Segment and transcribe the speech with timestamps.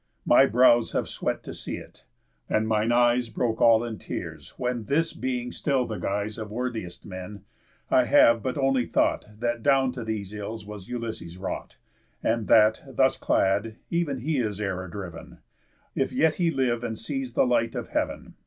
[0.25, 2.05] My brows have swet to see it,
[2.49, 7.05] and mine eyes Broke all in tears, when this being still the guise Of worthiest
[7.05, 7.43] men,
[7.91, 11.77] I have but only thought, That down to these ills was Ulysses wrought,
[12.23, 15.37] And that, thus clad, ev'n he is error driv'n,
[15.93, 18.33] If yet he live and sees the light of heav'n.